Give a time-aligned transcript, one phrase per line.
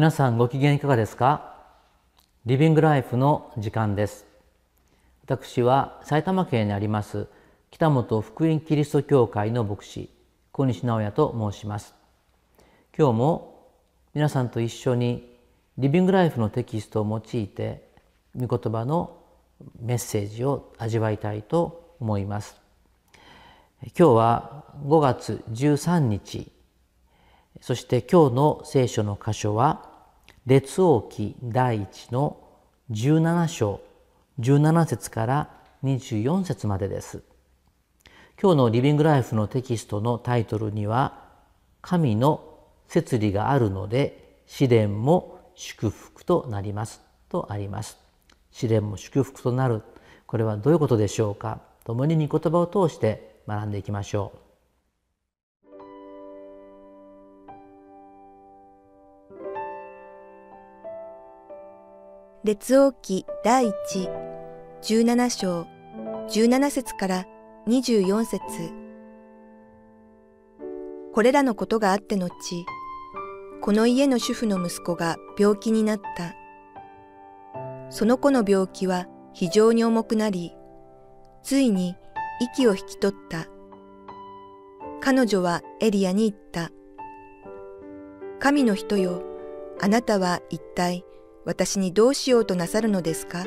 [0.00, 1.56] 皆さんご機嫌いかがですか？
[2.46, 4.24] リビングライフの時間です。
[5.26, 7.26] 私は埼玉県にあります
[7.70, 10.08] 北本福音キリスト教会の牧師
[10.52, 11.94] 小西直也と申します。
[12.96, 13.68] 今日も
[14.14, 15.36] 皆さんと一緒に
[15.76, 17.86] リビングライフのテキストを用いて
[18.34, 19.18] 御言葉の
[19.82, 22.58] メッセージを味わいたいと思います。
[23.82, 26.50] 今日は5月13日
[27.60, 29.89] そして今日の聖書の箇所は
[30.50, 32.36] 列王記第一の
[32.90, 33.80] 17章
[34.40, 35.50] 17節から
[35.84, 37.22] 24節までです。
[38.42, 41.22] 今日のリビングライフのテキストのタイトルには
[41.82, 42.42] 「神の
[42.88, 47.96] 摂理があるので試練も祝福となります」とあります。
[48.50, 49.84] 試練も祝福となる
[50.26, 51.60] これはどういうことでしょうか？
[51.84, 54.49] 共に御言葉を通して学んでいきましょう。
[62.42, 63.74] 列王記第一
[64.80, 65.66] 17章
[66.30, 67.26] 17節から
[67.66, 68.40] 24節
[71.12, 72.30] これらのことがあって後、
[73.60, 76.34] この家の主婦の息子が病気になった。
[77.90, 80.56] その子の病気は非常に重くなり、
[81.42, 81.94] ついに
[82.40, 83.48] 息を引き取った。
[85.02, 86.70] 彼女はエリアに言った。
[88.38, 89.22] 神の人よ、
[89.78, 91.04] あなたは一体
[91.46, 93.46] 私にどうしようとなさるのですか？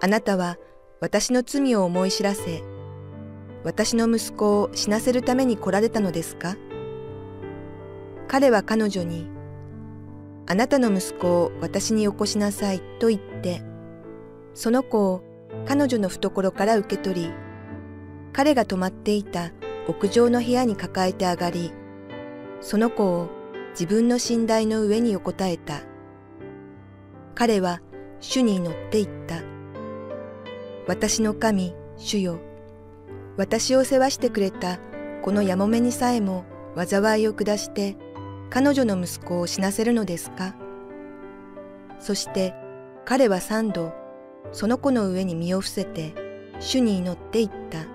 [0.00, 0.56] あなたは
[0.98, 2.62] 私の罪を思い知らせ、
[3.64, 6.56] 私の息子を死なせるために来られたのですか？
[8.28, 9.28] 彼は彼女に、
[10.46, 13.62] あなたの息子を私によこしなさいと言って、
[14.54, 15.22] その子を
[15.66, 17.32] 彼女の懐から受け取り、
[18.32, 19.52] 彼が泊まっていた
[19.86, 21.72] 屋上の部屋に抱えて上がり、
[22.62, 23.28] その子を
[23.72, 25.82] 自分の寝台の上に横たえた。
[27.38, 27.80] 彼は
[28.18, 29.44] 主に乗っていった。
[30.88, 32.40] 私の神、主よ。
[33.36, 34.80] 私を世話してくれた
[35.22, 36.44] このやもめにさえも
[36.74, 37.96] 災いを下して
[38.50, 40.56] 彼女の息子を死なせるのですか？
[42.00, 42.54] そして
[43.04, 43.92] 彼は三度
[44.50, 46.16] その子の上に身を伏せて
[46.58, 47.86] 主に祈っていった。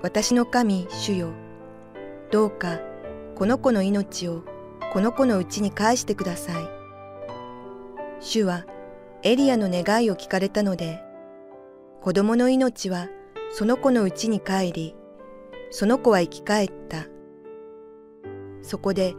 [0.00, 1.28] 私の神、主よ。
[2.30, 2.80] どうか
[3.34, 4.44] この子の命を
[4.94, 6.79] この子のうちに返してください。
[8.20, 8.66] 主は
[9.22, 11.02] エリアの願いを聞かれたので、
[12.02, 13.08] 子供の命は
[13.50, 14.94] その子のうちに帰り、
[15.70, 17.06] その子は生き返った。
[18.62, 19.14] そこで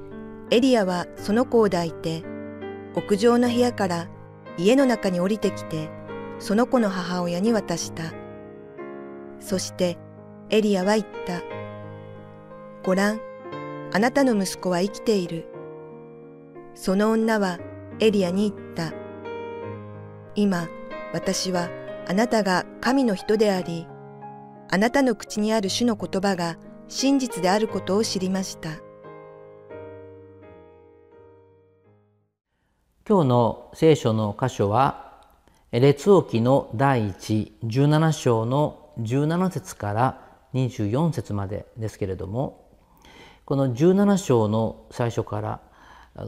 [0.51, 2.23] エリアはその子を抱いて、
[2.95, 4.07] 屋上の部屋から
[4.57, 5.89] 家の中に降りてきて、
[6.39, 8.03] その子の母親に渡した。
[9.39, 9.97] そして
[10.51, 11.41] エリアは言った。
[12.83, 13.21] ごらん、
[13.93, 15.47] あなたの息子は生きている。
[16.75, 17.59] その女は
[17.99, 18.70] エリアに言った。
[20.35, 20.69] 今、
[21.13, 21.69] 私は
[22.07, 23.85] あなたが神の人であり、
[24.69, 28.69] あなたの口にある主の言葉が真実であることを知りました。
[33.07, 35.19] 今日の聖書の箇所は、
[35.71, 40.21] 列王記の第一17章の17節から
[40.53, 42.69] 24節までですけれども、
[43.43, 45.59] この17章の最初から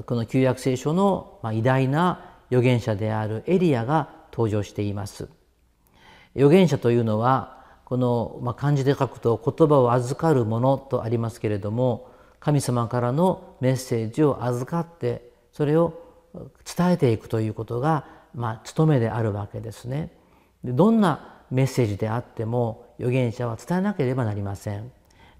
[0.05, 5.27] この旧約聖書の偉大な預言者であるエリアが登場しています。
[6.35, 15.99] 預言者というのはこの漢字で書くと言葉を預かるものとありますけれども神様からのメッセージを預かってそれを
[16.75, 18.05] 伝えていくということが
[18.35, 20.11] まあ務めであるわけですね。
[20.63, 24.91] どんなメッセージであっても預言者は伝えなければなりません。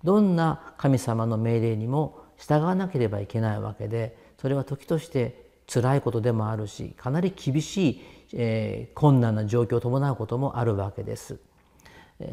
[0.04, 8.02] どんな神様の命令にも従わなければいけないわけでそれは時として辛いことでもあるしかなり厳しい、
[8.34, 11.40] えー、困難な状況を伴うこともあるわけです。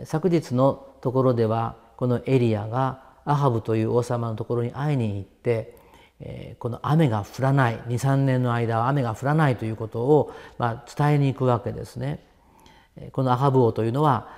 [0.05, 5.77] 昨日のところではこのエリアがアハブという王様のところに会いに行って、
[6.21, 12.25] えー、この雨が降らない23年の間は雨が降らないということを、まあ、伝えに行くわけですね。
[13.13, 14.29] このアハブ王というのは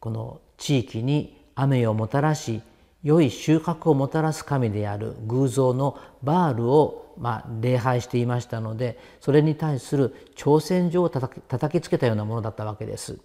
[0.00, 2.60] この地域に雨をもたらし
[3.04, 13.18] 良い収穫をもたらす神である偶像のバールをまあ礼拝していましたのでそれに対する挑戦状をたたきつけたようなものだったわけです。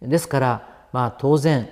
[0.00, 1.68] ですからまあ当然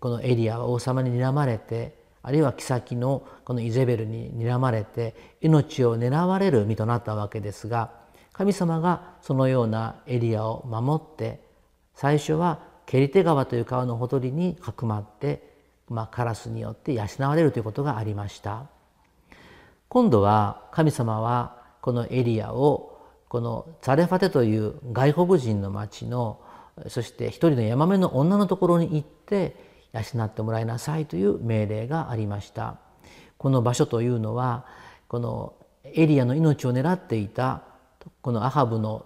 [0.00, 7.90] このエリアは王様に睨まれてあるいは妃のこのイゼベルに睨まれて命を狙われる身となったわけですが
[8.32, 11.40] 神様がそのようなエリアを守って
[11.94, 15.51] 最初はケリテ川という川のほとりにかくまって
[15.92, 18.66] まあ、カラスによって養われるということがありました。
[19.88, 22.98] 今度は神様はこのエリアを
[23.28, 26.40] このザレファテという外国人の町の
[26.88, 29.56] そして一人のヤマメの女のところに行って
[29.92, 32.78] 養ってもらいなさいという命令がありました。
[33.36, 34.64] この場所というのは
[35.08, 35.54] この
[35.84, 37.62] エリアの命を狙っていた
[38.22, 39.04] このアハブの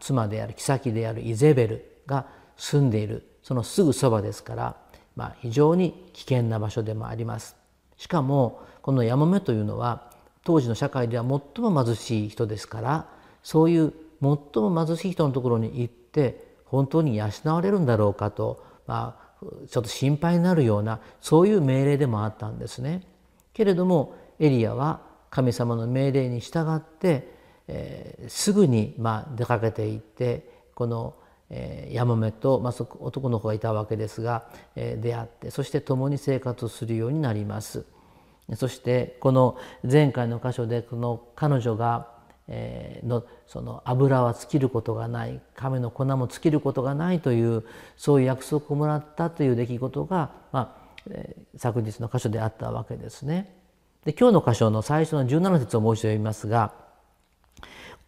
[0.00, 2.26] 妻である妃であるイゼベルが
[2.56, 4.76] 住んでいるそのすぐそばですから
[5.16, 7.56] まあ、非常に危険な場所でもあります。
[7.96, 10.10] しかもこのヤモメというのは
[10.44, 13.06] 当時の社会では最も貧しい人ですから
[13.42, 23.06] そういう最も貧しい人のところに行って本当に養われるんだろうかと、まあ、ちょっと心配になるようなそういう命令でもあったんですね。
[23.52, 25.00] けれどもエリアは
[25.30, 27.32] 神様の命令に従って、
[27.68, 31.14] えー、すぐにまあ出かけていってこの
[31.54, 37.84] えー、ヤモメと、まあ、男の子がいたわけですが、えー、出会ってそして共に生活するようになります。
[38.56, 39.56] そしてこの
[39.88, 42.08] 前回の箇所でこの彼女が、
[42.48, 47.64] えー、のその油は尽きることがない亀の粉も尽きることがないという
[47.96, 53.54] そういう約束をもらったという出来事が、まあえー、昨日の箇所であったわけですね。
[54.04, 56.72] で今日の箇所の最初の17節をもう一度読みますが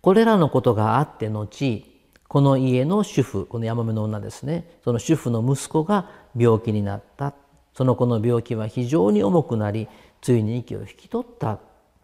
[0.00, 1.93] これらのことがあって後
[2.34, 7.32] この家の主婦このヤマメの女ですねその主婦の息子が病気になった
[7.72, 9.86] その子の病気は非常に重くなり
[10.20, 11.60] ついに息を引き取った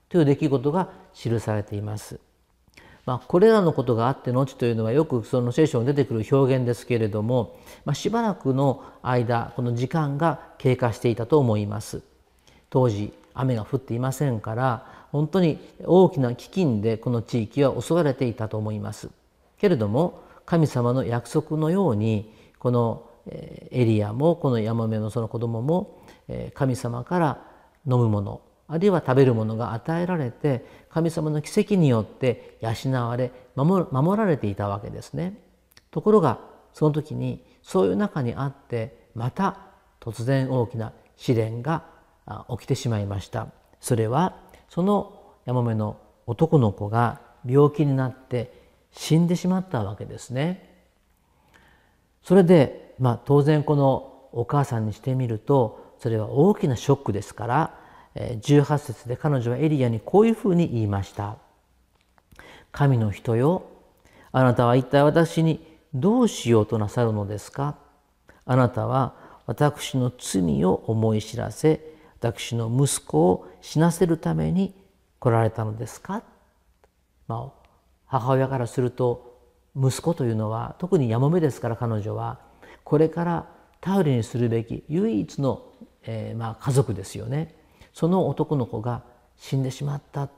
[0.08, 2.20] という出来事が記されています。
[3.06, 12.02] まあ、これらのことがあって後というのはよくその聖書に出てくる表現ですけれども、まあ、しばらくの間この時間が経過していたと思います。
[12.68, 19.10] 当時雨が降っていませんから本当に大きな飢饉でこの地域は襲われていたと思います。
[19.60, 26.02] けれども神様の約束のようにこのエリアもこのヤマメのその子供も
[26.54, 27.44] 神様から
[27.86, 35.38] 飲むものあるいは食べるものが与えられて神様の奇跡によって養われ守られていたわけですね。
[35.90, 36.38] ところが
[36.72, 39.58] その時にそういう中にあってまた
[40.00, 41.84] 突然大きな試練が
[42.48, 43.48] 起きてしまいました。
[43.80, 44.36] それは
[44.68, 48.59] そのヤマメの男の子が病気になって
[48.92, 50.68] 死んでしまったわけですね。
[52.22, 57.78] それで、まあ、当然このお母さんにしてみるとそれは大きなショックですから
[58.14, 61.36] 18節で彼女はエリアにこういうふうに言いました。
[62.72, 63.64] 神の人よ
[64.32, 67.76] あなたは一体私にどうしようとなさるのですか？
[68.44, 69.14] あなたは
[69.46, 71.80] 私の罪を思い知らせ
[72.20, 74.74] 私の息子を死なせるために
[75.18, 76.22] 来られたのですか、
[77.26, 77.59] まあ、
[78.10, 79.38] 母親からすると
[79.76, 82.40] 息子というのは特にやもめですから彼女は
[82.82, 83.46] これから
[83.80, 85.62] 頼りにするべき唯一の、
[86.02, 87.54] えー、まあ家族ですよね。
[87.94, 89.02] その男の子が
[89.36, 90.28] 死んでしまった。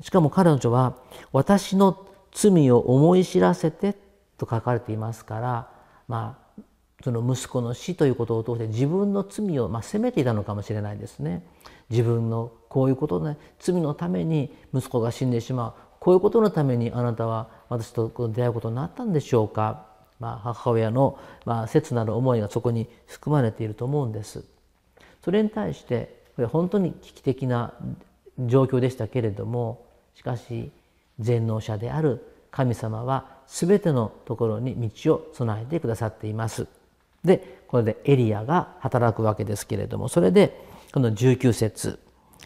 [0.00, 0.96] しかも彼女は
[1.32, 3.96] 「私の罪を思い知らせて」
[4.38, 5.70] と書かれていますから
[6.06, 6.62] まあ
[7.02, 11.44] その息子の死ということを通して自分の罪をまあ責めていたのかもしれないですね。
[11.90, 15.74] 自分のこういうことで、ね、罪のために息子が死んでしまう。
[16.06, 19.86] こういうことのためにあなたは私と出会うことになったんでしょうか、
[20.20, 24.44] まあ、母親の、まあ、切なる思いがそこに含まれていると思うんです。
[25.24, 27.74] それに対してこれ本当に危機的な
[28.38, 29.84] 状況でしたけれども
[30.14, 30.70] しかし
[31.18, 36.68] 全能者である神様は全てのところに道を備えてくださっています。
[37.24, 40.56] でこれでエリアが働くわけですけれどもそれで
[40.92, 41.98] この19節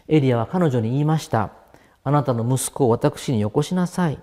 [0.07, 1.60] エリアは彼女に言いました
[2.03, 4.19] あなたの息子を私によこしなさい。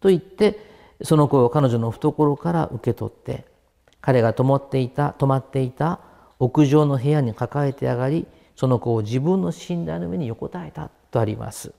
[0.00, 0.58] と言って
[1.02, 3.44] その声を彼女の懐から受け取って
[4.00, 6.00] 彼が泊まっていた泊まっていた
[6.38, 11.72] 屋上の部屋に抱えて上がりその子を自分の寝台の上に横たえたとあります。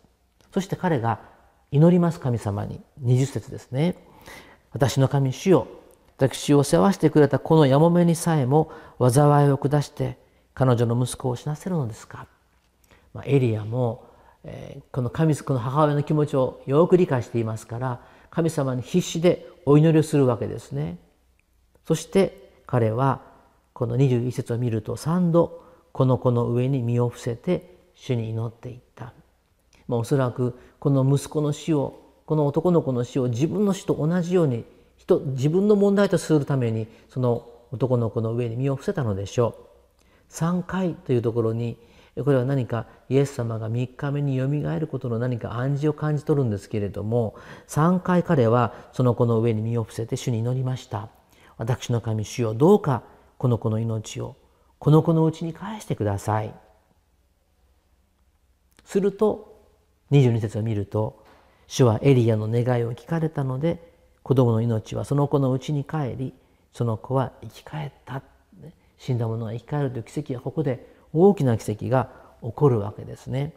[0.54, 1.20] そして彼が
[1.72, 3.96] 祈ります神様に20節ですね。
[4.72, 5.68] 私の神主よ
[6.18, 10.18] 私を世話してくれたこのやもめにさえも災いを下して
[10.54, 12.28] 彼女の息子を死なせるのですか。
[13.14, 14.09] まあ、エリアも
[14.44, 20.98] えこの神この母親の気持ちをよく理解していますから神様に必死でお祈りをするわけですね。
[21.86, 23.22] そして彼は
[23.74, 29.14] この21節を見ると3度この子の上に身を伏せて主に祈っていった。
[29.88, 34.64] まあ、おそらくこの息子の死をこの男の子の死を自分の死と同じように
[34.98, 39.56] 人自分の問題とするためにその男の子の上に身を伏せたのでしょ
[40.30, 40.34] う。
[40.34, 41.78] 3回というところに
[42.24, 47.36] これは何かイエス様が3日目によみがえることの何か暗示を感じ取るんですけれども
[47.68, 51.10] 3回彼はその子の上に身を伏せて主に祈りました。
[51.58, 53.04] 私の神主よどうか
[53.38, 54.38] この子の命を
[54.80, 56.54] この子のうちに返してください。
[58.86, 59.62] すると
[60.12, 61.24] 22節を見ると
[61.68, 66.34] 主はエリアの願いを聞かれたので子供の命はその子のうちに帰り
[66.74, 68.24] その子は生き返った
[68.98, 72.10] 死んだ者が生き返るという奇跡はここで大きな奇跡が
[72.42, 73.54] 起こるわけですね。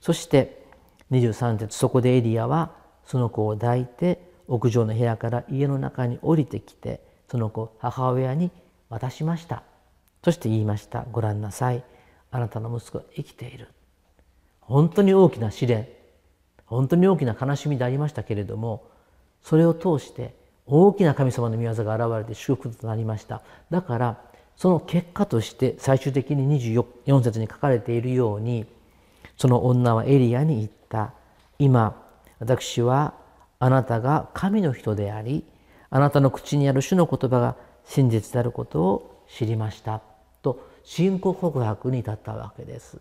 [0.00, 0.64] そして
[1.10, 2.72] 23節そこでエリアは
[3.04, 8.50] その子を抱いて屋上の部屋から家の中に降りてきてその子母親に
[8.88, 9.62] 渡しました。
[10.24, 11.06] そして言いました。
[11.12, 11.84] ご覧なさい。
[12.30, 13.68] あなたの息子は生きている。
[14.60, 15.88] 本当に大きな試練。
[16.66, 18.88] 本当に大きな悲しみでありましたけれども
[19.40, 20.34] それを通して
[20.66, 23.42] 大きな神様の御業が現れて祝福となりました。
[23.70, 24.20] だから
[24.56, 28.66] その結果として最終的に24節に書かれているように
[29.36, 31.12] その女はエリアに言った
[31.58, 32.02] 今
[32.38, 33.14] 私は
[33.58, 35.44] あなたが神の人であり
[35.90, 40.02] あなたの口にある主の言葉が真実であることを知りました
[40.42, 42.98] と信仰告白に至ったわけです。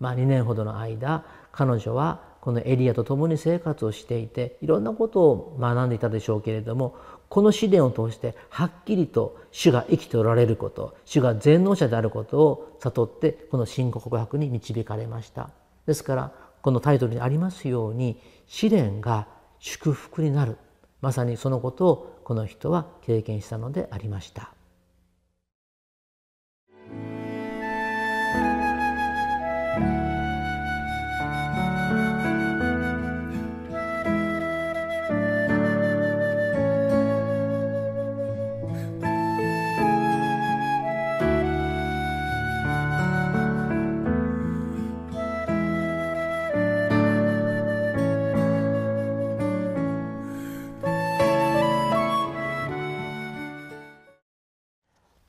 [0.00, 6.96] まあ、2年ほどの間彼女はこのエリアと共に生活をしていていろんなことを学んでいたでしょうけれども
[7.28, 15.50] この試練を通してはっきりと主が生きておられること主が全能者であることを悟ってこの信仰告白に導かれました
[15.84, 19.28] ですからこのタイトルにありますように試練が
[19.58, 20.56] 祝福になる
[21.02, 24.54] まさにそのことをこの人は経験したのでありました。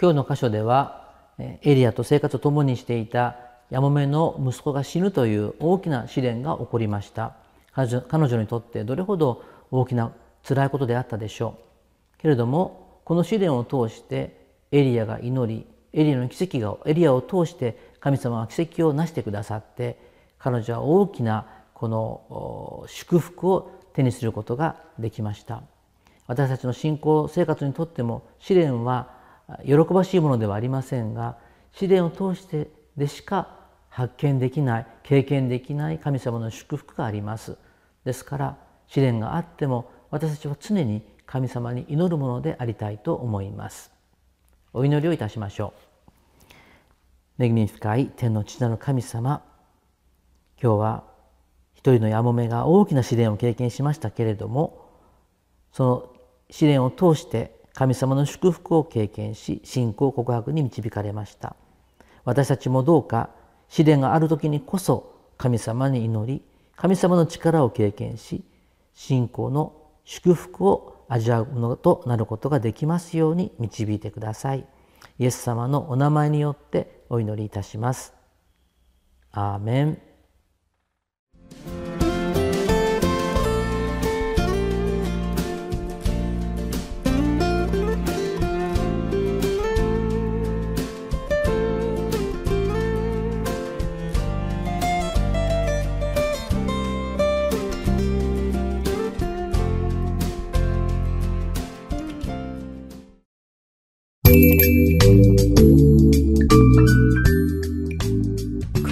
[0.02, 3.36] 今日の箇所ではエリアと生活を共にしていた
[3.70, 7.36] やもめの息子が死ぬという大きな試練が起こりました。
[7.74, 7.90] 彼
[8.30, 10.14] 女にとってどれほど大きな
[10.48, 11.56] 辛いことであったでしょ
[12.18, 12.22] う。
[12.22, 20.00] けれどもこの試練を通してエリアが祈りエリアの奇跡がエリアを通して神様は奇跡を成してくださって
[20.38, 25.62] 彼女は大きなこの祝福を手にすることができました。
[26.26, 29.19] 私たちの信仰生活にとっても試練は
[29.66, 31.38] 喜ばしいものではありませんが
[31.72, 37.58] 試練を通してでしか発見できない経験できない神様の祝福があります。
[38.06, 43.92] ですから試練があっても私たちは常に神様に祈るものでありたいと思います。
[44.74, 45.74] お祈りをいたしましょ
[47.40, 47.44] う。
[47.44, 49.42] 恵み深い天の父なる神様
[50.62, 51.04] 今日は
[51.74, 54.90] 一人のやもめが大きな試練を経験しましたけれども
[55.72, 56.14] その
[56.50, 61.56] 試練を通して神様の祝福を経験し信仰告白に導かれました。
[62.26, 63.30] 私たちもどうか
[63.70, 66.42] 試練がある時にこそ神様に祈り
[66.76, 68.44] 神様の力を経験し
[68.94, 69.72] 信仰の
[70.04, 74.66] 祝福を味わうものとなることができますように導いてください。
[75.18, 78.14] イエス様のお名前によってお祈りいたします。
[79.32, 80.09] アーメン。